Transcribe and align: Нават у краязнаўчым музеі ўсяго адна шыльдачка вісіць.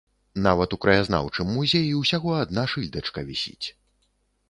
Нават 0.45 0.73
у 0.77 0.79
краязнаўчым 0.85 1.53
музеі 1.59 1.93
ўсяго 2.01 2.35
адна 2.41 2.67
шыльдачка 2.75 3.19
вісіць. 3.33 3.67